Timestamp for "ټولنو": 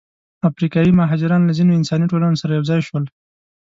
2.11-2.35